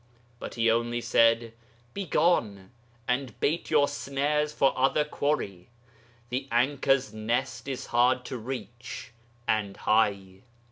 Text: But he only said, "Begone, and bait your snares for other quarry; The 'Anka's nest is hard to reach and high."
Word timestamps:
But 0.39 0.55
he 0.55 0.71
only 0.71 0.99
said, 0.99 1.53
"Begone, 1.93 2.71
and 3.07 3.39
bait 3.39 3.69
your 3.69 3.87
snares 3.87 4.51
for 4.51 4.75
other 4.75 5.05
quarry; 5.05 5.69
The 6.29 6.47
'Anka's 6.51 7.13
nest 7.13 7.67
is 7.67 7.85
hard 7.93 8.25
to 8.25 8.39
reach 8.39 9.11
and 9.47 9.77
high." 9.77 10.41